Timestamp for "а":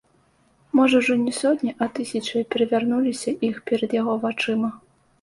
1.87-1.89